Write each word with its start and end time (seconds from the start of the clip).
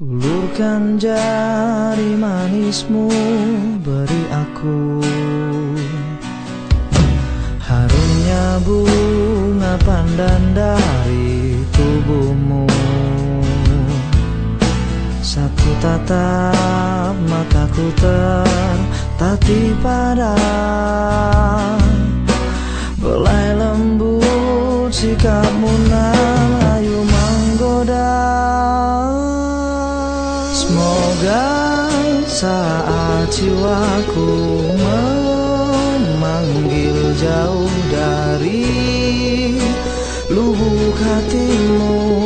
Ulurkan 0.00 0.96
jari 0.96 2.16
manismu 2.16 3.12
beri 3.84 4.24
aku. 4.32 4.96
Harumnya 7.60 8.64
bunga 8.64 9.76
pandan 9.84 10.56
dari 10.56 11.60
tubuhmu. 11.76 12.64
Satu 15.20 15.68
tatap 15.84 17.12
mataku 17.28 17.92
tertati 18.00 19.76
pada 19.84 20.32
Belai 22.96 23.52
lembut 23.52 24.88
sikapmu 24.88 25.92
nan 25.92 26.19
Semoga 31.30 32.26
saat 32.26 33.30
jiwaku 33.30 34.34
memanggil 36.02 37.14
jauh 37.14 37.70
dari 37.86 39.54
lubuk 40.26 40.98
hatimu 40.98 42.19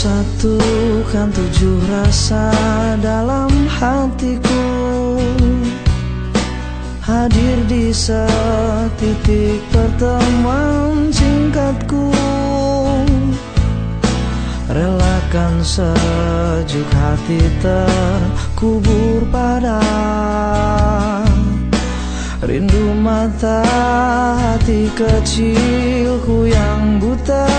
satukan 0.00 1.28
tujuh 1.28 1.76
rasa 1.92 2.48
dalam 3.04 3.52
hatiku. 3.68 4.64
Hadir 7.04 7.60
di 7.68 7.92
setitik 7.92 9.60
pertemuan 9.68 11.12
singkatku. 11.12 12.08
Relakan 14.72 15.60
sejuk 15.60 16.88
hati 16.96 17.42
terkubur 17.60 19.20
pada 19.28 19.82
Rindu 22.40 22.94
mata 22.96 23.66
hati 24.38 24.88
kecilku 24.96 26.48
yang 26.48 27.02
buta 27.02 27.50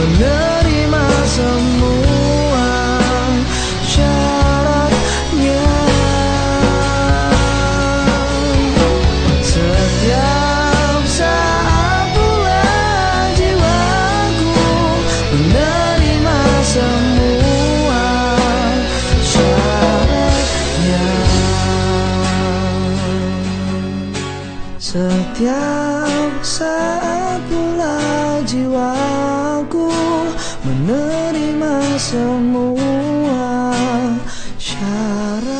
menerima 0.00 0.49
Setiap 24.80 26.40
saat 26.40 27.36
pula 27.52 28.00
jiwaku 28.48 29.92
menerima 30.64 32.00
semua 32.00 33.76
syaratnya 34.56 35.59